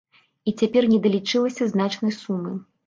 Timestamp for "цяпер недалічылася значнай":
0.61-2.21